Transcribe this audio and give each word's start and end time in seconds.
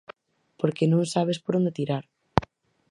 Porque 0.59 0.89
non 0.91 1.11
sabes 1.13 1.37
por 1.43 1.53
onde 1.59 1.75
tirar. 1.77 2.03